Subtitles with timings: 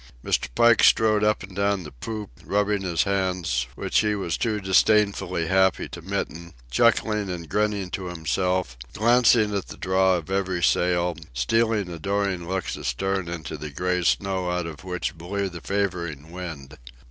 [0.25, 0.47] Mr.
[0.55, 5.45] Pike strode up and down the poop, rubbing his hands, which he was too disdainfully
[5.45, 11.15] happy to mitten, chuckling and grinning to himself, glancing at the draw of every sail,
[11.35, 16.31] stealing adoring looks astern into the gray of snow out of which blew the favouring
[16.31, 16.79] wind.